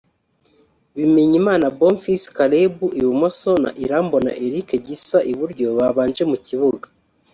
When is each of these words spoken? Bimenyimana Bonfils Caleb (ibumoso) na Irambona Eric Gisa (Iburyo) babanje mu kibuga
Bimenyimana 0.95 1.65
Bonfils 1.77 2.23
Caleb 2.35 2.73
(ibumoso) 3.01 3.51
na 3.63 3.71
Irambona 3.83 4.31
Eric 4.45 4.67
Gisa 4.85 5.19
(Iburyo) 5.31 5.67
babanje 5.79 6.23
mu 6.31 6.37
kibuga 6.45 6.85